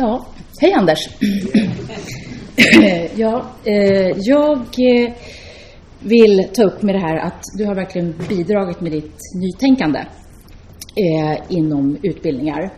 Ja, 0.00 0.26
hej 0.60 0.72
Anders. 0.72 1.08
ja, 3.16 3.50
eh, 3.64 4.18
jag 4.18 4.58
eh, 4.58 5.12
vill 6.00 6.44
ta 6.54 6.64
upp 6.64 6.82
med 6.82 6.94
det 6.94 6.98
här 6.98 7.16
att 7.16 7.42
du 7.58 7.64
har 7.64 7.74
verkligen 7.74 8.14
bidragit 8.28 8.80
med 8.80 8.92
ditt 8.92 9.18
nytänkande 9.34 9.98
eh, 9.98 11.38
inom 11.48 11.98
utbildningar. 12.02 12.74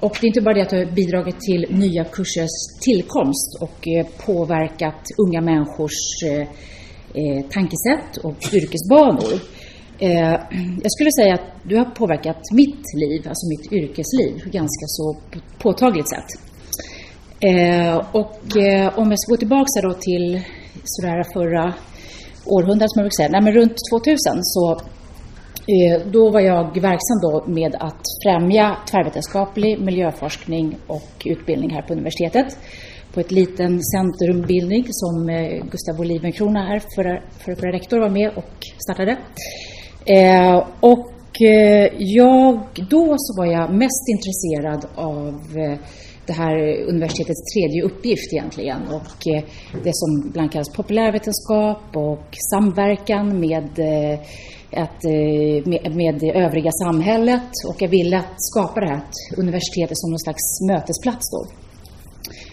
Och 0.00 0.16
det 0.20 0.26
är 0.26 0.28
inte 0.28 0.40
bara 0.40 0.54
det 0.54 0.62
att 0.62 0.70
du 0.70 0.76
har 0.76 0.92
bidragit 0.92 1.40
till 1.40 1.66
nya 1.70 2.04
kursers 2.04 2.80
tillkomst 2.80 3.58
och 3.60 3.88
eh, 3.88 4.06
påverkat 4.26 5.02
unga 5.18 5.40
människors 5.40 6.22
eh, 6.24 6.40
eh 7.20 7.46
tankesätt 7.50 8.16
och 8.22 8.54
yrkesbanor. 8.54 9.40
Eh, 9.98 10.32
jag 10.82 10.92
skulle 10.92 11.10
säga 11.12 11.34
att 11.34 11.68
du 11.68 11.76
har 11.76 11.84
påverkat 11.84 12.40
mitt 12.52 12.84
liv, 12.94 13.28
alltså 13.28 13.48
mitt 13.48 13.72
yrkesliv, 13.72 14.50
ganska 14.52 14.86
så 14.86 15.16
påtagligt 15.58 16.10
sätt. 16.10 16.40
Eh, 17.40 17.96
och 18.12 18.56
eh, 18.56 18.98
om 18.98 19.10
jag 19.10 19.18
ska 19.18 19.32
gå 19.32 19.36
tillbaka 19.36 19.80
då 19.82 19.92
till 19.92 20.42
sådär 20.84 21.22
förra 21.32 21.74
århundradet, 22.46 22.90
som 22.90 23.00
jag 23.00 23.04
brukar 23.04 23.22
säga, 23.22 23.28
nej 23.28 23.42
men 23.42 23.52
runt 23.52 23.76
2000 23.92 24.16
så 24.42 24.72
eh, 25.74 26.06
då 26.12 26.30
var 26.30 26.40
jag 26.40 26.80
verksam 26.80 27.18
då 27.22 27.44
med 27.46 27.74
att 27.74 28.02
främja 28.24 28.76
tvärvetenskaplig 28.90 29.80
miljöforskning 29.80 30.76
och 30.86 31.12
utbildning 31.24 31.70
här 31.70 31.82
på 31.82 31.92
universitetet 31.92 32.58
på 33.16 33.20
ett 33.20 33.30
liten 33.30 33.80
centrumbildning 33.82 34.86
som 34.90 35.28
eh, 35.28 35.64
Gustav 35.70 36.00
Olivenkrona 36.00 36.60
här, 36.60 36.82
förra, 36.96 37.20
förra, 37.38 37.56
förra 37.56 37.72
rektor, 37.72 38.00
var 38.00 38.08
med 38.08 38.30
och 38.36 38.54
startade. 38.78 39.16
Eh, 40.06 40.56
och 40.80 41.42
eh, 41.42 41.90
jag, 41.98 42.60
då 42.90 43.14
så 43.18 43.40
var 43.40 43.46
jag 43.46 43.70
mest 43.74 44.04
intresserad 44.08 44.86
av 44.94 45.34
eh, 45.56 45.78
det 46.26 46.32
här 46.32 46.56
universitetets 46.88 47.54
tredje 47.54 47.82
uppgift 47.82 48.32
egentligen 48.32 48.82
och 48.88 49.34
eh, 49.34 49.44
det 49.84 49.90
som 49.94 50.28
ibland 50.28 50.52
kallas 50.52 50.72
populärvetenskap 50.72 51.96
och 51.96 52.28
samverkan 52.50 53.40
med, 53.40 53.78
eh, 53.78 54.18
att, 54.82 55.04
eh, 55.04 55.66
med, 55.70 55.94
med 55.96 56.14
det 56.20 56.30
övriga 56.30 56.70
samhället 56.72 57.50
och 57.68 57.76
jag 57.78 57.88
ville 57.88 58.18
att 58.18 58.34
skapa 58.36 58.80
det 58.80 58.88
här 58.88 59.02
universitetet 59.36 59.98
som 59.98 60.10
någon 60.10 60.18
slags 60.18 60.60
mötesplats 60.70 61.30
då. 61.30 61.46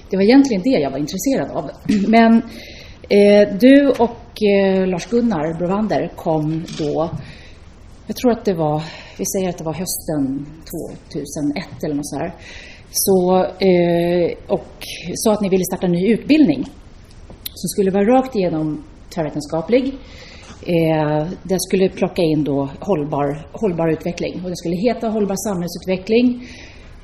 Det 0.09 0.17
var 0.17 0.23
egentligen 0.23 0.61
det 0.63 0.79
jag 0.79 0.91
var 0.91 0.97
intresserad 0.97 1.51
av. 1.51 1.69
Men 2.07 2.41
eh, 3.09 3.57
du 3.59 3.89
och 3.89 4.43
eh, 4.43 4.87
Lars-Gunnar 4.87 5.57
Brovander 5.57 6.11
kom 6.15 6.65
då 6.79 7.09
jag 8.07 8.15
tror 8.15 8.31
att 8.31 8.45
det 8.45 8.53
var, 8.53 8.83
vi 9.17 9.25
säger 9.25 9.49
att 9.49 9.57
det 9.57 9.63
var 9.63 9.73
hösten 9.73 10.45
2001 11.13 11.83
eller 11.83 11.95
något 11.95 12.09
sådär. 12.09 12.33
Så, 12.95 13.35
eh, 13.43 14.37
och 14.47 14.73
sa 15.15 15.33
att 15.33 15.41
ni 15.41 15.49
ville 15.49 15.63
starta 15.63 15.85
en 15.85 15.91
ny 15.91 16.13
utbildning 16.13 16.63
som 17.43 17.67
skulle 17.67 17.91
vara 17.91 18.03
rakt 18.03 18.35
igenom 18.35 18.83
tvärvetenskaplig. 19.15 19.93
Eh, 20.65 21.27
det 21.43 21.57
skulle 21.59 21.89
plocka 21.89 22.21
in 22.21 22.43
då 22.43 22.69
hållbar, 22.79 23.47
hållbar 23.51 23.87
utveckling 23.91 24.41
och 24.43 24.49
det 24.49 24.55
skulle 24.55 24.75
heta 24.75 25.07
hållbar 25.07 25.35
samhällsutveckling. 25.49 26.47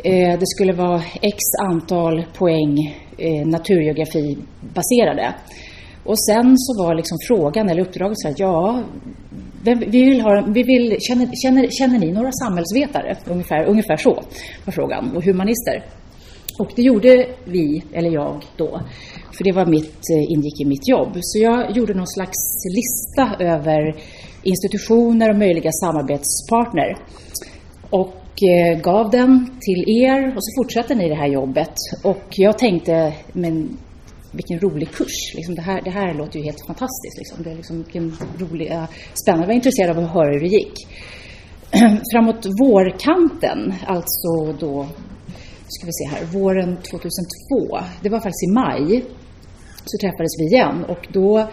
Eh, 0.04 0.40
det 0.40 0.48
skulle 0.48 0.74
vara 0.74 1.02
x 1.22 1.38
antal 1.70 2.26
poäng 2.38 2.98
eh, 3.18 3.48
naturgeografi 3.48 4.38
baserade. 4.74 5.36
Och 6.04 6.20
sen 6.20 6.58
så 6.58 6.84
var 6.84 6.96
liksom 6.96 7.18
frågan 7.28 7.70
eller 7.70 7.82
uppdraget 7.82 8.20
så 8.20 8.28
att 8.30 8.40
ja, 8.40 8.84
vi 9.64 10.04
vill 10.06 10.22
ha, 10.22 10.46
vi 10.48 10.64
vill, 10.64 10.98
känner, 11.00 11.30
känner, 11.44 11.68
känner 11.80 12.00
ni 12.00 12.12
några 12.12 12.32
samhällsvetare? 12.32 13.18
Ungefär, 13.26 13.66
ungefär 13.66 13.98
så 13.98 14.24
var 14.66 14.72
frågan. 14.72 15.18
Och 15.18 15.24
humanister. 15.24 15.84
Och 16.60 16.72
det 16.76 16.82
gjorde 16.82 17.28
vi, 17.46 17.84
eller 17.94 18.10
jag 18.10 18.44
då. 18.58 18.82
För 19.38 19.44
det 19.44 19.52
var 19.52 19.66
mitt, 19.66 20.04
eh, 20.14 20.34
ingick 20.34 20.62
i 20.62 20.66
mitt 20.66 20.90
jobb. 20.90 21.12
Så 21.22 21.40
jag 21.40 21.78
gjorde 21.78 21.94
någon 21.94 22.08
slags 22.08 22.40
lista 22.78 23.44
över 23.44 23.96
institutioner 24.44 25.30
och 25.30 25.36
möjliga 25.36 25.72
samarbetspartner. 25.72 26.98
Och 27.90 28.44
eh, 28.44 28.82
gav 28.82 29.10
den 29.10 29.50
till 29.60 30.04
er 30.04 30.36
och 30.36 30.44
så 30.44 30.64
fortsatte 30.64 30.96
ni 30.96 31.10
det 31.10 31.16
här 31.16 31.28
jobbet. 31.28 31.74
Och 32.04 32.28
jag 32.30 32.58
tänkte, 32.58 33.14
men 33.34 33.78
vilken 34.32 34.60
rolig 34.60 34.92
kurs. 34.92 35.34
Liksom 35.36 35.56
det, 35.56 35.62
här, 35.62 35.82
det 35.82 35.90
här 35.90 36.14
låter 36.14 36.40
ju 36.40 36.46
helt 36.46 36.66
fantastiskt. 36.68 37.18
Liksom. 37.18 37.44
Det 37.44 37.52
är 37.52 37.56
liksom, 37.56 37.78
vilken 37.84 38.18
rolig, 38.38 38.72
uh, 38.72 38.86
spännande. 39.24 39.44
Jag 39.44 39.48
var 39.48 39.54
intresserad 39.54 39.98
av 39.98 40.04
att 40.04 40.14
höra 40.14 40.34
hur 40.34 40.40
det 40.40 40.48
gick. 40.48 40.74
Framåt 42.14 42.46
vårkanten, 42.46 43.74
alltså 43.88 44.54
då, 44.60 44.88
ska 45.68 45.86
vi 45.86 45.94
se 45.94 46.06
här, 46.16 46.26
våren 46.26 46.78
2002, 46.78 47.80
det 48.04 48.10
var 48.10 48.20
faktiskt 48.20 48.44
i 48.44 48.52
maj, 48.52 49.06
så 49.86 49.98
träffades 50.02 50.40
vi 50.40 50.46
igen 50.46 50.86
och 50.88 51.08
då 51.14 51.50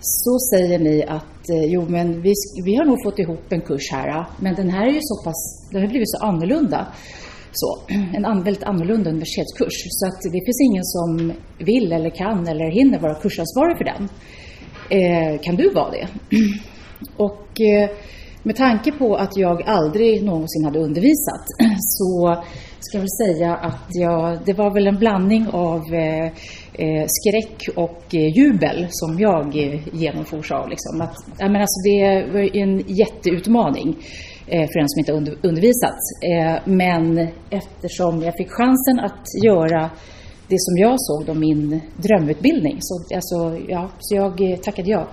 så 0.00 0.38
säger 0.38 0.78
ni 0.78 1.04
att 1.04 1.50
eh, 1.50 1.64
jo 1.64 1.88
men 1.88 2.22
vi, 2.22 2.32
vi 2.64 2.74
har 2.76 2.84
nog 2.84 3.02
fått 3.04 3.18
ihop 3.18 3.52
en 3.52 3.60
kurs 3.60 3.90
här, 3.92 4.26
men 4.40 4.54
den 4.54 4.70
här 4.70 4.86
är 4.86 4.92
ju 4.92 5.00
så 5.02 5.24
pass, 5.24 5.68
den 5.72 5.80
har 5.80 5.88
blivit 5.88 6.10
så 6.10 6.24
annorlunda 6.24 6.92
så, 7.52 7.78
en 8.14 8.42
väldigt 8.42 8.62
annorlunda 8.62 9.10
universitetskurs. 9.10 9.74
Så 9.90 10.06
att 10.06 10.22
det 10.22 10.44
finns 10.46 10.60
ingen 10.70 10.84
som 10.84 11.32
vill 11.58 11.92
eller 11.92 12.10
kan 12.10 12.48
eller 12.48 12.70
hinner 12.70 12.98
vara 12.98 13.14
kursansvarig 13.14 13.76
för 13.76 13.84
den. 13.84 14.08
Eh, 14.90 15.40
kan 15.40 15.56
du 15.56 15.70
vara 15.70 15.90
det? 15.90 16.08
Och 17.16 17.60
eh, 17.60 17.90
med 18.42 18.56
tanke 18.56 18.92
på 18.92 19.16
att 19.16 19.36
jag 19.36 19.62
aldrig 19.62 20.22
någonsin 20.22 20.64
hade 20.64 20.78
undervisat 20.78 21.44
så 21.78 22.36
ska 22.80 22.98
jag 22.98 23.02
väl 23.02 23.36
säga 23.36 23.54
att 23.56 23.88
jag, 23.88 24.38
det 24.44 24.52
var 24.52 24.70
väl 24.70 24.86
en 24.86 24.98
blandning 24.98 25.46
av 25.52 25.94
eh, 25.94 26.26
eh 26.74 27.06
skräck 27.06 27.68
och 27.76 28.14
eh, 28.14 28.36
jubel 28.36 28.86
som 28.90 29.18
jag 29.18 29.46
eh, 29.56 29.80
genomfors 29.92 30.52
av. 30.52 30.68
Liksom. 30.68 31.00
Att, 31.00 31.14
jag 31.38 31.50
menar, 31.50 31.60
alltså 31.60 31.80
det 31.84 32.32
var 32.32 32.56
en 32.56 32.82
jätteutmaning. 32.86 33.96
Eh, 34.54 34.66
för 34.70 34.78
den 34.78 34.88
som 34.88 34.98
inte 34.98 35.12
har 35.12 35.48
undervisat. 35.48 36.00
Eh, 36.30 36.56
men 36.64 37.28
eftersom 37.50 38.22
jag 38.22 38.34
fick 38.36 38.50
chansen 38.50 39.00
att 39.00 39.26
göra 39.44 39.90
det 40.48 40.56
som 40.58 40.74
jag 40.78 40.96
såg 40.98 41.26
då 41.26 41.34
min 41.34 41.80
drömutbildning, 41.96 42.76
så, 42.80 42.94
alltså, 43.14 43.38
ja, 43.68 43.90
så 43.98 44.14
jag 44.16 44.52
eh, 44.52 44.58
tackade 44.58 44.90
ja. 44.90 45.08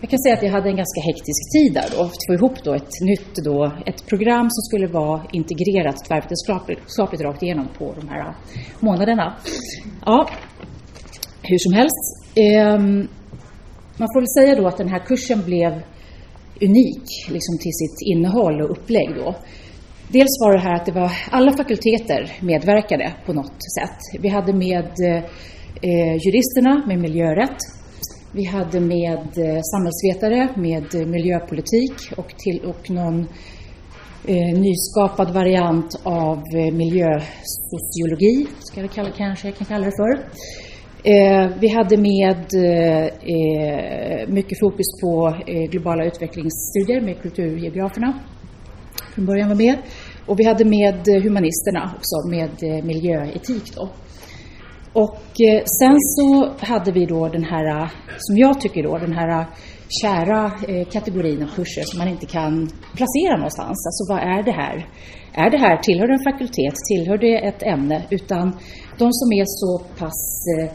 Jag 0.00 0.10
kan 0.10 0.18
säga 0.18 0.34
att 0.34 0.42
jag 0.42 0.50
hade 0.50 0.68
en 0.68 0.76
ganska 0.76 1.00
hektisk 1.00 1.42
tid 1.52 1.74
där 1.74 1.96
då, 1.96 2.02
att 2.02 2.26
få 2.28 2.34
ihop 2.34 2.64
då 2.64 2.74
ett 2.74 3.00
nytt 3.00 3.34
då, 3.44 3.72
ett 3.86 4.06
program 4.06 4.46
som 4.50 4.62
skulle 4.62 4.86
vara 4.86 5.22
integrerat 5.32 6.04
tvärvetenskapligt 6.08 7.22
rakt 7.22 7.42
igenom 7.42 7.68
på 7.78 7.94
de 8.00 8.08
här 8.08 8.34
månaderna. 8.80 9.36
Ja, 10.06 10.28
hur 11.42 11.58
som 11.58 11.72
helst. 11.72 12.04
Eh, 12.34 12.78
man 14.00 14.08
får 14.12 14.20
väl 14.20 14.28
säga 14.38 14.62
då 14.62 14.68
att 14.68 14.76
den 14.76 14.88
här 14.88 14.98
kursen 14.98 15.42
blev 15.44 15.82
unik 16.60 17.04
liksom 17.28 17.58
till 17.58 17.72
sitt 17.72 17.98
innehåll 18.12 18.60
och 18.62 18.70
upplägg. 18.70 19.08
Då. 19.14 19.34
Dels 20.08 20.40
var 20.40 20.52
det 20.52 20.60
här 20.60 20.74
att 20.74 20.86
det 20.86 20.92
var 20.92 21.12
alla 21.30 21.52
fakulteter 21.52 22.32
medverkade 22.40 23.14
på 23.26 23.32
något 23.32 23.62
sätt. 23.78 24.22
Vi 24.22 24.28
hade 24.28 24.52
med 24.52 24.90
eh, 25.00 25.24
eh 25.82 26.14
juristerna 26.24 26.86
med 26.86 26.98
miljörätt. 26.98 27.58
Vi 28.32 28.44
hade 28.44 28.80
med 28.80 29.18
eh, 29.18 29.60
samhällsvetare 29.62 30.48
med 30.56 31.08
miljöpolitik 31.08 32.12
och, 32.16 32.28
till, 32.38 32.60
och 32.64 32.90
någon 32.90 33.20
eh, 34.26 34.60
nyskapad 34.60 35.34
variant 35.34 36.00
av 36.02 36.38
eh, 36.38 36.74
miljösociologi, 36.74 38.46
ska 38.60 38.80
jag 38.80 38.90
kalla, 38.90 39.10
kanske 39.10 39.48
jag 39.48 39.56
kan 39.56 39.66
kalla 39.66 39.84
det 39.86 39.96
för. 39.96 40.28
Eh, 41.04 41.50
vi 41.60 41.68
hade 41.68 41.96
med 41.96 42.44
eh, 42.54 43.04
eh, 43.06 44.28
mycket 44.28 44.58
fokus 44.60 44.86
på 45.02 45.34
eh, 45.46 45.70
globala 45.70 46.04
utvecklingsstudier 46.04 47.00
med 47.00 47.22
kulturgeograferna. 47.22 48.18
Från 49.14 49.26
början 49.26 49.48
var 49.48 49.56
med. 49.56 49.76
Och 50.26 50.40
vi 50.40 50.44
hade 50.44 50.64
med 50.64 51.08
eh, 51.08 51.22
humanisterna 51.22 51.94
också, 51.96 52.28
med 52.30 52.50
eh, 52.62 52.84
miljöetik 52.84 53.74
då. 53.76 53.88
Och 54.92 55.22
sen 55.80 55.96
så 56.00 56.52
hade 56.60 56.92
vi 56.92 57.06
då 57.06 57.28
den 57.28 57.44
här, 57.44 57.90
som 58.18 58.36
jag 58.36 58.60
tycker 58.60 58.82
då, 58.82 58.98
den 58.98 59.12
här 59.12 59.46
kära 60.02 60.50
kategorin 60.92 61.42
av 61.42 61.46
kurser 61.46 61.82
som 61.82 61.98
man 61.98 62.08
inte 62.08 62.26
kan 62.26 62.68
placera 62.96 63.36
någonstans. 63.36 63.86
Alltså 63.86 64.12
vad 64.12 64.38
är 64.38 64.42
det 64.42 64.52
här? 64.52 64.86
Är 65.32 65.50
det 65.50 65.58
här, 65.58 65.76
tillhör 65.76 66.06
det 66.06 66.14
en 66.14 66.32
fakultet, 66.32 66.74
tillhör 66.88 67.18
det 67.18 67.46
ett 67.48 67.62
ämne? 67.62 68.02
Utan 68.10 68.56
de 68.98 69.12
som 69.12 69.32
är 69.32 69.44
så 69.46 69.78
pass 69.98 70.20
eh, 70.58 70.70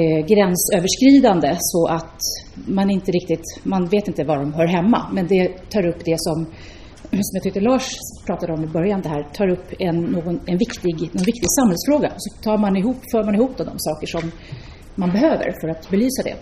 eh, 0.00 0.26
gränsöverskridande 0.26 1.56
så 1.60 1.86
att 1.86 2.20
man 2.54 2.90
inte 2.90 3.10
riktigt, 3.12 3.44
man 3.62 3.86
vet 3.86 4.08
inte 4.08 4.24
var 4.24 4.38
de 4.38 4.52
hör 4.52 4.66
hemma. 4.66 5.06
Men 5.12 5.26
det 5.26 5.70
tar 5.70 5.86
upp 5.86 6.04
det 6.04 6.16
som, 6.18 6.44
som 7.10 7.34
jag 7.34 7.42
tyckte 7.42 7.60
Lars 7.60 7.88
pratade 8.26 8.52
om 8.52 8.64
i 8.64 8.66
början, 8.66 9.00
det 9.02 9.08
här 9.08 9.22
tar 9.34 9.48
upp 9.48 9.66
en, 9.78 9.96
någon, 9.96 10.40
en 10.46 10.58
viktig, 10.58 10.94
någon 11.12 11.24
viktig 11.32 11.48
samhällsfråga. 11.58 12.12
Så 12.16 12.42
tar 12.42 12.58
man 12.58 12.76
ihop, 12.76 13.00
för 13.12 13.24
man 13.24 13.34
ihop 13.34 13.56
då 13.56 13.64
de 13.64 13.78
saker 13.78 14.06
som 14.06 14.30
man 14.94 15.10
behöver 15.10 15.54
för 15.60 15.68
att 15.68 15.90
belysa 15.90 16.22
det. 16.24 16.36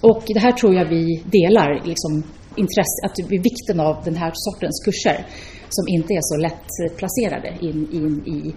Och 0.00 0.22
det 0.26 0.40
här 0.40 0.52
tror 0.52 0.74
jag 0.74 0.88
vi 0.88 1.22
delar, 1.24 1.82
liksom, 1.84 2.22
intresse, 2.56 2.98
att 3.06 3.30
vikten 3.30 3.80
av 3.80 4.04
den 4.04 4.16
här 4.16 4.32
sortens 4.34 4.82
kurser 4.84 5.26
som 5.68 5.84
inte 5.88 6.12
är 6.12 6.20
så 6.22 6.36
lätt 6.46 6.96
placerade 6.96 7.48
in, 7.60 7.88
in 7.92 8.22
i, 8.36 8.54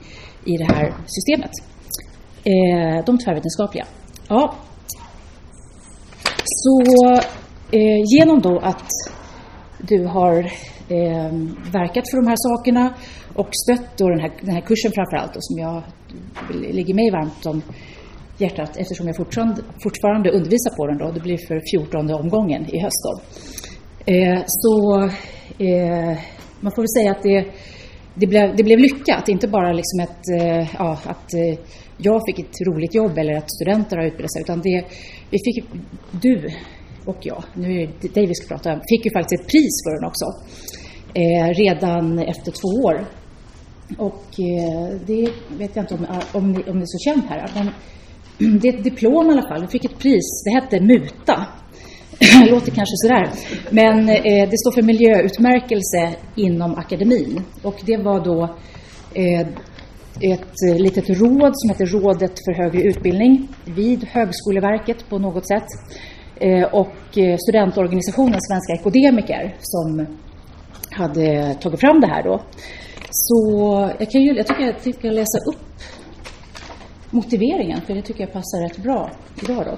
i 0.52 0.58
det 0.58 0.74
här 0.74 0.94
systemet. 1.08 1.52
Eh, 2.44 3.06
de 3.06 3.18
tvärvetenskapliga. 3.18 3.86
Ja. 4.28 4.56
Så 6.46 6.82
eh, 7.72 8.00
genom 8.16 8.42
då 8.42 8.60
att 8.60 8.90
du 9.78 10.06
har 10.06 10.38
eh, 10.90 11.32
verkat 11.72 12.10
för 12.10 12.22
de 12.22 12.28
här 12.28 12.36
sakerna 12.38 12.94
och 13.36 13.50
stött 13.52 13.98
då 13.98 14.10
den 14.10 14.20
här, 14.20 14.32
den 14.42 14.54
här 14.54 14.62
kursen 14.62 14.92
framför 14.92 15.18
allt 15.18 15.36
som 15.40 15.60
jag 15.60 15.84
ligger 16.76 16.94
mig 16.94 17.12
varmt 17.12 17.46
om 17.46 17.62
hjärtat 18.38 18.78
eftersom 18.78 19.08
jag 19.08 19.16
fortfarande, 19.18 19.62
fortfarande 19.84 20.32
undervisar 20.32 20.76
på 20.78 20.88
den 20.88 20.98
då. 20.98 21.12
Det 21.12 21.20
blir 21.20 21.38
för 21.48 21.62
14 21.72 22.12
omgången 22.12 22.66
i 22.76 22.80
höst 22.80 23.04
då. 23.04 23.22
Eh, 24.10 24.44
så 24.48 25.04
eh, 25.64 26.18
man 26.60 26.72
får 26.76 26.82
väl 26.82 26.90
säga 26.98 27.12
att 27.12 27.24
det, 27.24 27.46
det, 28.16 28.28
blev, 28.28 28.56
det 28.56 28.64
blev 28.64 28.80
lyckat, 28.80 29.30
inte 29.30 29.48
bara 29.48 29.74
liksom 29.74 30.00
ett, 30.00 30.42
eh, 30.42 30.76
ja, 30.78 31.00
att 31.04 31.34
eh, 31.34 31.60
jag 31.98 32.22
fick 32.28 32.40
ett 32.40 32.68
roligt 32.68 32.96
jobb 32.96 33.18
eller 33.18 33.34
att 33.34 33.56
studenter 33.56 33.98
har 33.98 34.06
utbildat 34.06 34.34
sig, 34.34 34.42
utan 34.42 34.62
det, 34.62 34.86
vi 35.30 35.38
fick, 35.46 35.66
du 36.12 36.50
och 37.06 37.18
jag, 37.22 37.44
nu 37.54 37.82
är 37.82 37.90
det 38.02 38.14
dig 38.14 38.26
vi 38.26 38.36
ska 38.36 38.48
prata 38.48 38.74
om, 38.74 38.82
fick 38.90 39.06
ju 39.06 39.12
faktiskt 39.12 39.42
ett 39.42 39.48
pris 39.48 39.76
för 39.86 39.96
den 39.96 40.10
också. 40.10 40.26
Eh, 41.14 41.54
redan 41.54 42.20
efter 42.20 42.52
två 42.52 42.88
år. 42.88 43.06
Och 43.98 44.26
eh, 44.40 45.00
det 45.06 45.30
vet 45.58 45.76
jag 45.76 45.84
inte 45.84 45.94
om, 45.94 46.06
om, 46.34 46.64
om 46.68 46.80
det 46.80 46.84
är 46.84 46.98
så 46.98 47.00
känt 47.00 47.26
här, 47.30 47.52
men 47.56 47.70
det 48.60 48.68
är 48.68 48.78
ett 48.78 48.84
diplom 48.84 49.30
i 49.30 49.32
alla 49.32 49.48
fall. 49.48 49.62
Vi 49.62 49.68
fick 49.68 49.86
ett 49.86 50.00
pris. 50.00 50.44
Det 50.46 50.52
hette 50.52 50.80
Muta. 50.82 51.46
Det 52.20 52.52
låter 52.52 52.72
kanske 52.72 52.96
sådär. 52.96 53.30
Men 53.70 54.10
eh, 54.10 54.50
det 54.50 54.58
står 54.58 54.72
för 54.72 54.82
miljöutmärkelse 54.82 56.16
inom 56.36 56.76
akademin. 56.76 57.42
Och 57.64 57.76
det 57.86 57.98
var 57.98 58.24
då 58.26 58.44
eh, 59.14 59.48
ett 60.22 60.80
litet 60.80 61.10
råd 61.10 61.52
som 61.54 61.70
heter 61.70 61.86
Rådet 61.86 62.32
för 62.46 62.64
högre 62.64 62.82
utbildning 62.82 63.48
vid 63.66 64.04
Högskoleverket 64.04 65.10
på 65.10 65.20
något 65.20 65.48
sätt. 65.48 65.68
Eh, 66.36 66.64
och 66.64 67.18
eh, 67.18 67.38
studentorganisationen 67.38 68.40
Svenska 68.42 68.74
Akademiker 68.74 69.56
som 69.60 70.18
hade 70.92 71.54
tagit 71.54 71.80
fram 71.80 72.02
det 72.02 72.08
här 72.08 72.24
då. 72.24 72.42
Så 73.12 73.90
jag, 74.00 74.12
kan 74.12 74.22
ju, 74.22 74.34
jag 74.34 74.48
tycker 74.48 74.64
jag 74.64 74.96
ska 74.96 75.10
läsa 75.10 75.38
upp 75.50 75.82
motiveringen, 77.10 77.82
för 77.82 77.94
det 77.94 78.02
tycker 78.02 78.22
jag 78.22 78.34
passar 78.34 78.64
rätt 78.64 78.78
bra 78.78 79.12
idag 79.44 79.66
då. 79.66 79.78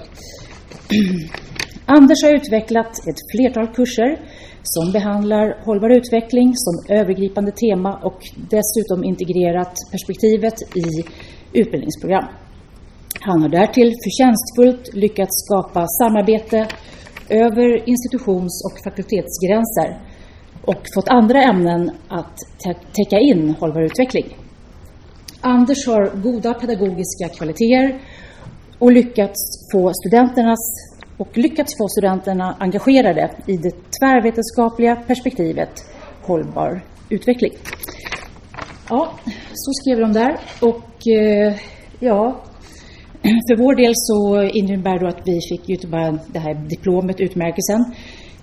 Anders 1.86 2.22
har 2.22 2.34
utvecklat 2.34 3.08
ett 3.08 3.20
flertal 3.32 3.74
kurser 3.74 4.18
som 4.62 4.92
behandlar 4.92 5.64
hållbar 5.64 5.90
utveckling 5.90 6.52
som 6.56 6.96
övergripande 6.96 7.52
tema 7.52 7.92
och 8.02 8.20
dessutom 8.34 9.04
integrerat 9.04 9.74
perspektivet 9.90 10.54
i 10.62 10.88
utbildningsprogram. 11.60 12.24
Han 13.20 13.42
har 13.42 13.48
därtill 13.48 13.92
förtjänstfullt 14.04 14.94
lyckats 14.94 15.44
skapa 15.44 15.86
samarbete 15.86 16.68
över 17.28 17.88
institutions 17.88 18.54
och 18.66 18.84
fakultetsgränser 18.84 19.88
och 20.64 20.82
fått 20.94 21.08
andra 21.08 21.42
ämnen 21.42 21.90
att 22.08 22.36
täcka 22.92 23.18
in 23.18 23.54
hållbar 23.60 23.82
utveckling. 23.82 24.36
Anders 25.40 25.86
har 25.86 26.22
goda 26.22 26.54
pedagogiska 26.54 27.28
kvaliteter 27.36 28.00
och 28.78 28.92
lyckats 28.92 29.40
få 29.72 29.92
studenternas 29.94 30.91
och 31.16 31.38
lyckats 31.38 31.78
få 31.78 31.88
studenterna 31.88 32.56
engagerade 32.60 33.30
i 33.46 33.56
det 33.56 33.70
tvärvetenskapliga 33.70 34.96
perspektivet 34.96 35.84
hållbar 36.22 36.82
utveckling. 37.08 37.52
Ja, 38.88 39.12
så 39.52 39.72
skrev 39.72 40.00
de 40.00 40.12
där. 40.12 40.36
Och 40.60 41.08
eh, 41.08 41.54
ja, 42.00 42.42
för 43.22 43.56
vår 43.56 43.74
del 43.74 43.92
så 43.94 44.42
innebär 44.42 44.98
det 44.98 45.08
att 45.08 45.22
vi 45.26 45.38
fick 45.50 45.68
ju 45.68 45.74
inte 45.74 45.86
bara 45.86 46.18
det 46.26 46.38
här 46.38 46.54
diplomet, 46.54 47.20
utmärkelsen, 47.20 47.94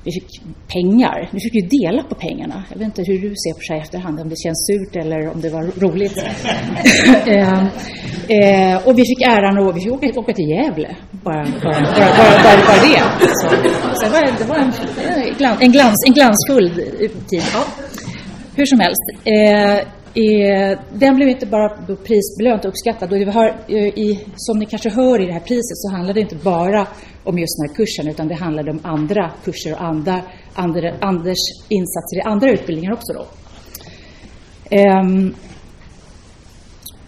vi 0.10 0.14
fick 0.20 0.30
pengar. 0.76 1.30
Nu 1.32 1.40
fick 1.40 1.56
vi 1.56 1.62
dela 1.78 2.04
på 2.04 2.16
pengarna. 2.16 2.64
Jag 2.70 2.78
vet 2.78 2.86
inte 2.86 3.04
hur 3.08 3.20
du 3.22 3.30
ser 3.44 3.54
på 3.54 3.64
sig 3.68 3.78
efterhand, 3.80 4.20
om 4.20 4.30
det 4.30 4.40
känns 4.46 4.60
surt 4.68 4.96
eller 5.04 5.20
om 5.34 5.42
det 5.42 5.50
var 5.50 5.64
roligt. 5.86 6.18
eh, 7.36 7.60
eh, 8.38 8.88
och 8.88 8.94
vi 9.00 9.04
fick 9.12 9.22
äran 9.22 9.58
att 9.58 9.76
vi 9.76 9.82
fick 9.82 9.92
åka, 9.92 10.20
åka 10.20 10.34
till 10.34 10.50
Gävle, 10.50 10.96
bara, 11.12 11.44
bara, 11.64 11.82
bara, 11.82 12.32
bara, 12.44 12.60
bara, 12.70 12.82
det. 12.88 13.02
Så, 13.40 13.50
så 13.98 14.06
det 14.06 14.12
var, 14.12 14.22
det 14.40 14.46
var 14.52 14.58
en, 14.58 14.72
en, 15.62 15.72
glans, 15.72 15.98
en 16.08 16.14
glansfull 16.14 16.70
tid. 17.30 17.44
Ja. 17.54 17.66
Hur 18.56 18.66
som 18.66 18.80
helst. 18.80 19.06
Eh, 19.26 19.99
Eh, 20.14 20.80
den 20.94 21.16
blev 21.16 21.30
inte 21.30 21.46
bara 21.46 21.70
prisbelönt 21.80 22.66
och 22.66 22.70
uppskattad. 22.70 23.14
Och 23.14 23.20
vi 23.20 23.24
har, 23.24 23.48
eh, 23.68 23.86
i, 23.86 24.20
som 24.36 24.60
ni 24.60 24.66
kanske 24.66 24.90
hör 24.90 25.22
i 25.22 25.26
det 25.26 25.34
här 25.34 25.40
priset 25.40 25.78
så 25.78 25.92
handlar 25.92 26.14
det 26.14 26.22
inte 26.22 26.36
bara 26.36 26.88
om 27.24 27.40
just 27.40 27.58
den 27.58 27.70
här 27.70 27.76
kursen 27.76 28.08
utan 28.08 28.28
det 28.28 28.36
handlade 28.36 28.72
om 28.72 28.80
andra 28.84 29.32
kurser 29.44 29.74
och 29.74 29.84
andra, 29.84 30.22
andra, 30.54 30.94
Anders 31.02 31.38
insatser 31.70 32.18
i 32.18 32.22
andra 32.22 32.52
utbildningar 32.52 32.94
också. 32.94 33.14
Då. 33.14 33.26
Um, 35.02 35.36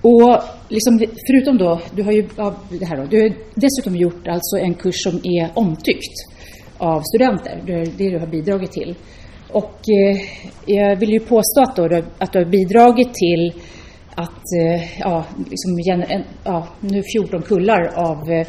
och 0.01 0.37
liksom, 0.69 0.99
förutom 1.27 1.57
då, 1.57 1.81
du 1.95 2.03
har 2.03 2.11
ju 2.11 2.27
ja, 2.37 2.55
det 2.69 2.85
här 2.85 2.97
då, 2.97 3.03
du 3.03 3.21
har 3.21 3.33
dessutom 3.55 3.95
gjort 3.95 4.27
alltså 4.27 4.57
en 4.57 4.73
kurs 4.73 5.03
som 5.03 5.15
är 5.23 5.51
omtyckt 5.53 6.15
av 6.77 7.01
studenter. 7.01 7.63
Det 7.65 7.73
är 7.73 7.85
det 7.97 8.09
du 8.09 8.19
har 8.19 8.27
bidragit 8.27 8.71
till. 8.71 8.95
Och 9.53 9.79
eh, 9.89 10.21
jag 10.65 10.95
vill 10.95 11.09
ju 11.09 11.19
påstå 11.19 11.61
att, 11.61 11.75
då, 11.75 12.01
att 12.17 12.33
du 12.33 12.39
har 12.39 12.45
bidragit 12.45 13.13
till 13.13 13.61
att 14.15 14.45
eh, 14.61 14.99
ja, 14.99 15.25
liksom, 15.49 16.03
en, 16.09 16.23
ja, 16.43 16.67
nu 16.79 17.03
14 17.13 17.41
kullar 17.41 17.91
av 17.95 18.31
eh, 18.31 18.47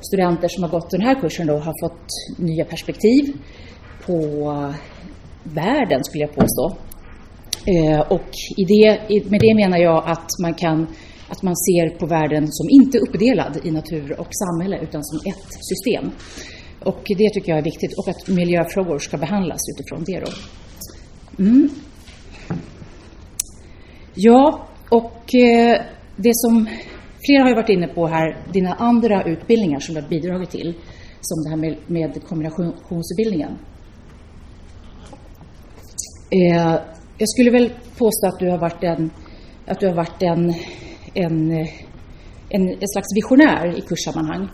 studenter 0.00 0.48
som 0.48 0.62
har 0.62 0.70
gått 0.70 0.90
den 0.90 1.00
här 1.00 1.20
kursen 1.20 1.46
då, 1.46 1.52
har 1.52 1.88
fått 1.88 2.06
nya 2.38 2.64
perspektiv 2.64 3.24
på 4.06 4.14
världen, 5.42 6.04
skulle 6.04 6.24
jag 6.24 6.34
påstå. 6.34 6.76
Eh, 7.66 8.00
och 8.00 8.30
i 8.56 8.64
det, 8.64 9.00
med 9.30 9.40
det 9.40 9.54
menar 9.54 9.78
jag 9.78 10.02
att 10.06 10.28
man, 10.42 10.54
kan, 10.54 10.86
att 11.28 11.42
man 11.42 11.56
ser 11.56 11.98
på 11.98 12.06
världen 12.06 12.46
som 12.50 12.68
inte 12.70 12.98
uppdelad 12.98 13.60
i 13.64 13.70
natur 13.70 14.20
och 14.20 14.28
samhälle, 14.30 14.78
utan 14.82 15.04
som 15.04 15.18
ett 15.32 15.52
system. 15.70 16.10
Och 16.84 17.02
det 17.18 17.30
tycker 17.34 17.52
jag 17.52 17.58
är 17.58 17.64
viktigt 17.64 17.98
och 17.98 18.08
att 18.08 18.28
miljöfrågor 18.28 18.98
ska 18.98 19.16
behandlas 19.18 19.60
utifrån 19.74 20.04
det. 20.04 20.20
Då. 20.20 20.32
Mm. 21.42 21.68
Ja, 24.14 24.68
och 24.88 25.34
eh, 25.34 25.80
det 26.16 26.30
som 26.34 26.68
flera 27.26 27.42
har 27.42 27.54
varit 27.54 27.68
inne 27.68 27.88
på 27.88 28.06
här, 28.06 28.36
dina 28.52 28.74
andra 28.74 29.24
utbildningar 29.24 29.80
som 29.80 29.94
du 29.94 30.00
har 30.00 30.08
bidragit 30.08 30.50
till, 30.50 30.74
som 31.20 31.42
det 31.42 31.50
här 31.50 31.56
med, 31.56 31.76
med 31.86 32.24
kombinationsutbildningen. 32.28 33.58
Eh, 36.30 36.80
jag 37.18 37.28
skulle 37.28 37.50
väl 37.50 37.72
påstå 37.98 38.26
att 38.26 38.38
du 38.38 38.50
har 38.50 38.58
varit 38.58 38.84
en, 38.84 39.10
att 39.66 39.80
du 39.80 39.86
har 39.86 39.94
varit 39.94 40.22
en, 40.22 40.54
en, 41.14 41.52
eh, 41.52 41.68
en, 42.48 42.68
en 42.68 42.88
slags 42.88 43.16
visionär 43.16 43.78
i 43.78 43.80
kurssammanhang 43.80 44.48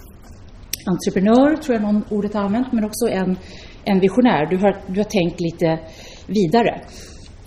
entreprenör, 0.92 1.56
tror 1.56 1.74
jag 1.74 1.82
någon 1.82 2.04
ordet 2.10 2.34
har 2.34 2.42
använt, 2.42 2.72
men 2.72 2.84
också 2.84 3.08
en, 3.08 3.38
en 3.84 4.00
visionär. 4.00 4.46
Du 4.46 4.56
har, 4.56 4.72
du 4.86 5.00
har 5.00 5.10
tänkt 5.20 5.40
lite 5.40 5.78
vidare. 6.26 6.80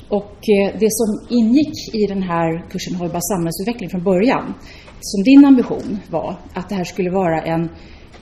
Och 0.09 0.37
eh, 0.55 0.79
det 0.79 0.91
som 0.99 1.09
ingick 1.29 1.95
i 1.95 2.05
den 2.07 2.23
här 2.23 2.69
kursen 2.69 2.95
Hållbar 2.95 3.21
samhällsutveckling 3.33 3.89
från 3.89 4.03
början, 4.03 4.53
som 5.01 5.23
din 5.23 5.45
ambition 5.45 5.99
var 6.09 6.39
att 6.53 6.69
det 6.69 6.75
här 6.75 6.83
skulle 6.83 7.09
vara 7.09 7.41
en 7.41 7.69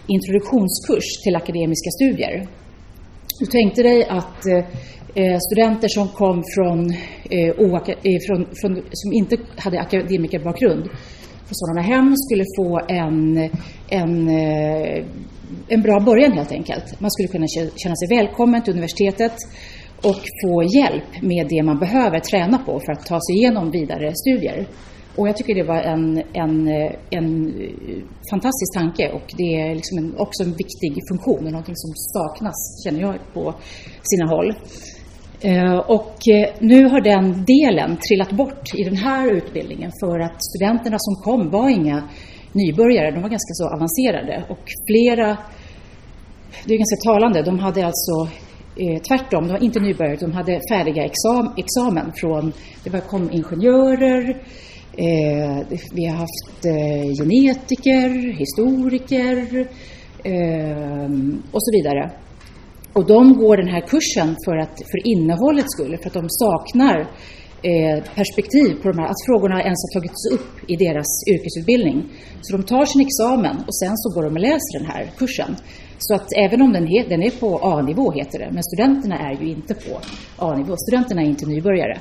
introduktionskurs 0.07 1.07
till 1.23 1.35
akademiska 1.35 1.89
studier. 1.97 2.47
Du 3.39 3.45
tänkte 3.45 3.83
dig 3.83 4.05
att 4.05 4.45
eh, 4.45 4.57
eh, 5.15 5.37
studenter 5.47 5.87
som 5.87 6.07
kom 6.07 6.43
från, 6.55 6.79
från, 8.27 8.45
från, 8.61 8.71
som 8.91 9.13
inte 9.13 9.37
hade 9.57 9.79
akademikerbakgrund 9.79 10.89
på 11.49 11.55
sådana 11.55 11.81
hem 11.81 12.13
skulle 12.15 12.45
få 12.57 12.79
en, 12.87 13.37
en, 13.89 14.29
eh, 14.29 15.05
en 15.67 15.81
bra 15.81 15.99
början 15.99 16.31
helt 16.31 16.51
enkelt. 16.51 17.01
Man 17.01 17.11
skulle 17.11 17.27
kunna 17.27 17.47
känna 17.75 17.95
sig 17.95 18.17
välkommen 18.17 18.63
till 18.63 18.73
universitetet 18.73 19.35
och 20.01 20.21
få 20.43 20.63
hjälp 20.63 21.21
med 21.21 21.47
det 21.49 21.63
man 21.63 21.79
behöver 21.79 22.19
träna 22.19 22.57
på 22.57 22.79
för 22.79 22.91
att 22.91 23.05
ta 23.05 23.19
sig 23.21 23.35
igenom 23.35 23.71
vidare 23.71 24.13
studier. 24.15 24.67
Och 25.15 25.27
jag 25.27 25.37
tycker 25.37 25.55
det 25.55 25.63
var 25.63 25.81
en, 25.81 26.17
en, 26.33 26.67
en 27.09 27.27
eh, 27.61 28.03
fantastisk 28.31 28.73
tanke 28.73 29.09
och 29.09 29.27
det 29.37 29.61
är 29.61 29.75
liksom 29.75 29.97
en, 29.97 30.15
också 30.17 30.43
en 30.43 30.51
viktig 30.63 30.91
funktion 31.11 31.45
och 31.45 31.51
någonting 31.51 31.75
som 31.75 31.91
saknas, 31.95 32.83
känner 32.83 32.99
jag, 33.01 33.15
på 33.33 33.55
sina 34.03 34.25
håll. 34.29 34.53
Eh, 35.41 35.77
och 35.77 36.27
eh, 36.27 36.49
nu 36.59 36.85
har 36.85 37.01
den 37.01 37.45
delen 37.45 37.97
trillat 37.97 38.31
bort 38.31 38.75
i 38.75 38.83
den 38.83 38.95
här 38.95 39.31
utbildningen 39.31 39.91
för 40.03 40.19
att 40.19 40.43
studenterna 40.43 40.97
som 40.99 41.15
kom 41.15 41.49
var 41.49 41.69
inga 41.69 42.03
nybörjare, 42.53 43.11
de 43.11 43.21
var 43.21 43.29
ganska 43.29 43.53
så 43.53 43.65
avancerade 43.75 44.43
och 44.49 44.63
flera, 44.87 45.37
det 46.65 46.73
är 46.73 46.77
ganska 46.77 47.09
talande, 47.09 47.41
de 47.41 47.59
hade 47.59 47.85
alltså 47.85 48.29
eh, 48.75 49.01
tvärtom, 49.07 49.47
de 49.47 49.53
var 49.53 49.63
inte 49.63 49.79
nybörjare, 49.79 50.17
de 50.19 50.31
hade 50.31 50.61
färdiga 50.71 51.03
exam, 51.03 51.53
examen 51.57 52.11
från, 52.15 52.53
det 52.83 52.89
var, 52.89 52.99
kom 52.99 53.31
ingenjörer, 53.31 54.35
Eh, 54.99 55.65
vi 55.93 56.05
har 56.05 56.15
haft 56.15 56.65
eh, 56.65 57.13
genetiker, 57.19 58.33
historiker 58.33 59.67
eh, 60.23 61.09
och 61.51 61.63
så 61.63 61.71
vidare. 61.71 62.11
Och 62.99 63.07
de 63.07 63.37
går 63.37 63.57
den 63.57 63.67
här 63.67 63.81
kursen 63.81 64.35
för, 64.45 64.57
att, 64.57 64.77
för 64.91 64.99
innehållets 65.13 65.71
skull, 65.75 65.97
för 66.01 66.07
att 66.09 66.19
de 66.21 66.25
saknar 66.29 66.97
eh, 67.71 68.03
perspektiv 68.19 68.69
på 68.81 68.85
de 68.91 68.97
här, 68.99 69.07
att 69.13 69.25
frågorna 69.27 69.57
ens 69.67 69.79
har 69.85 69.91
tagits 69.99 70.21
upp 70.35 70.69
i 70.71 70.75
deras 70.85 71.11
yrkesutbildning. 71.33 71.97
Så 72.41 72.57
de 72.57 72.63
tar 72.63 72.85
sin 72.85 73.01
examen 73.07 73.55
och 73.67 73.75
sen 73.81 73.93
så 74.01 74.07
går 74.15 74.23
de 74.23 74.33
och 74.37 74.45
läser 74.49 74.73
den 74.79 74.87
här 74.93 75.03
kursen. 75.17 75.55
Så 75.97 76.11
att 76.15 76.27
även 76.45 76.61
om 76.61 76.71
den, 76.73 76.87
he, 76.87 76.99
den 77.09 77.23
är 77.23 77.31
på 77.43 77.49
A-nivå, 77.73 78.11
heter 78.11 78.39
det, 78.39 78.49
men 78.51 78.63
studenterna 78.63 79.17
är 79.27 79.33
ju 79.41 79.47
inte 79.57 79.73
på 79.73 79.93
A-nivå. 80.37 80.73
Studenterna 80.77 81.21
är 81.21 81.25
inte 81.25 81.45
nybörjare. 81.45 81.97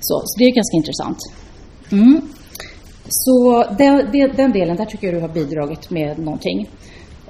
Så, 0.00 0.14
så 0.24 0.38
det 0.38 0.44
är 0.44 0.54
ganska 0.60 0.76
intressant. 0.82 1.18
Mm. 1.92 2.20
Så 3.08 3.64
den, 3.78 3.94
den, 4.36 4.52
delen, 4.52 4.76
där 4.76 4.84
tycker 4.84 5.06
jag 5.06 5.16
du 5.16 5.20
har 5.20 5.34
bidragit 5.40 5.90
med 5.90 6.18
någonting. 6.18 6.68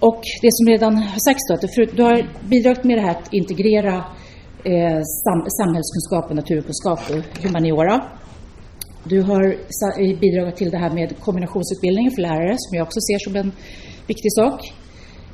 Och 0.00 0.20
det 0.42 0.48
som 0.52 0.66
redan 0.66 0.96
har 0.96 1.20
sagts 1.26 1.48
då, 1.48 1.54
att 1.54 1.96
du 1.96 2.02
har 2.02 2.48
bidragit 2.48 2.84
med 2.84 2.98
det 2.98 3.02
här 3.02 3.10
att 3.10 3.32
integrera 3.32 3.94
eh, 4.64 5.00
sam, 5.24 5.40
samhällskunskap 5.58 6.30
och 6.30 6.36
naturkunskap 6.36 7.00
och 7.10 7.42
humaniora. 7.44 8.04
Du 9.04 9.22
har 9.22 9.42
bidragit 10.20 10.56
till 10.56 10.70
det 10.70 10.78
här 10.78 10.90
med 10.90 11.20
kombinationsutbildning 11.20 12.10
för 12.10 12.22
lärare, 12.22 12.54
som 12.58 12.76
jag 12.76 12.82
också 12.86 13.00
ser 13.00 13.18
som 13.18 13.36
en 13.36 13.52
viktig 14.06 14.32
sak. 14.32 14.60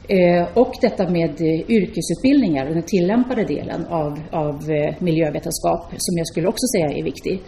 Eh, 0.08 0.48
och 0.54 0.72
detta 0.80 1.10
med 1.10 1.40
eh, 1.40 1.70
yrkesutbildningar, 1.76 2.64
den 2.66 2.82
tillämpade 2.82 3.44
delen 3.44 3.86
av, 3.86 4.12
av 4.30 4.70
eh, 4.70 4.94
miljövetenskap, 4.98 5.82
som 5.96 6.18
jag 6.18 6.26
skulle 6.26 6.48
också 6.48 6.66
säga 6.66 6.98
är 6.98 7.04
viktig. 7.04 7.40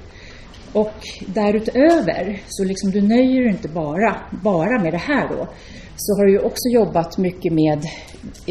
Och 0.80 0.92
därutöver, 1.26 2.40
så 2.48 2.64
liksom 2.64 2.90
du 2.90 3.02
nöjer 3.02 3.42
dig 3.42 3.50
inte 3.50 3.68
bara, 3.68 4.16
bara 4.42 4.82
med 4.82 4.92
det 4.92 5.04
här 5.10 5.28
då, 5.28 5.48
så 5.96 6.12
har 6.16 6.26
du 6.26 6.38
också 6.38 6.68
jobbat 6.68 7.18
mycket 7.18 7.52
med, 7.52 7.78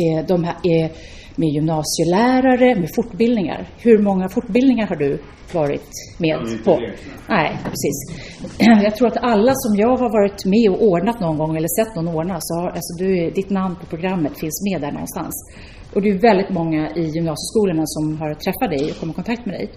eh, 0.04 0.26
de 0.28 0.44
här, 0.44 0.56
eh, 0.56 0.92
med 1.36 1.50
gymnasielärare, 1.50 2.76
med 2.76 2.90
fortbildningar. 2.96 3.70
Hur 3.78 3.98
många 3.98 4.30
fortbildningar 4.30 4.88
har 4.88 4.96
du 4.96 5.20
varit 5.54 5.92
med 6.20 6.64
på? 6.66 6.80
Nej, 7.30 7.58
precis. 7.64 7.98
Jag 8.84 8.96
tror 8.96 9.08
att 9.08 9.18
alla 9.18 9.54
som 9.56 9.76
jag 9.76 9.98
har 9.98 10.10
varit 10.20 10.46
med 10.46 10.70
och 10.70 10.88
ordnat 10.88 11.20
någon 11.20 11.38
gång 11.38 11.58
eller 11.58 11.84
sett 11.84 11.96
någon 11.96 12.16
ordna, 12.16 12.38
så 12.40 12.54
har, 12.60 12.70
alltså 12.70 12.94
du, 13.04 13.30
ditt 13.30 13.50
namn 13.50 13.76
på 13.76 13.86
programmet 13.86 14.40
finns 14.40 14.64
med 14.72 14.82
där 14.82 14.92
någonstans. 14.92 15.34
Och 15.94 16.02
det 16.02 16.10
är 16.10 16.20
väldigt 16.20 16.50
många 16.50 16.82
i 16.96 17.04
gymnasieskolorna 17.16 17.84
som 17.86 18.18
har 18.18 18.34
träffat 18.34 18.70
dig 18.78 18.92
och 18.92 19.00
kommit 19.00 19.14
i 19.14 19.22
kontakt 19.22 19.46
med 19.46 19.56
dig. 19.56 19.70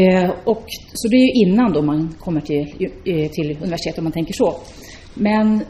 Eh, 0.00 0.30
och, 0.44 0.64
så 0.94 1.08
det 1.08 1.16
är 1.16 1.26
ju 1.26 1.46
innan 1.46 1.72
då 1.72 1.82
man 1.82 2.14
kommer 2.18 2.40
till, 2.40 2.60
eh, 3.04 3.30
till 3.30 3.56
universitetet 3.62 3.98
om 3.98 4.04
man 4.04 4.12
tänker 4.12 4.34
så. 4.34 4.56
Men 5.14 5.64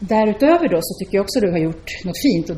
därutöver 0.00 0.68
då 0.68 0.78
så 0.82 0.92
tycker 0.98 1.16
jag 1.18 1.22
också 1.22 1.40
du 1.40 1.50
har 1.50 1.58
gjort 1.58 1.88
något 2.04 2.20
fint 2.26 2.46
och 2.48 2.52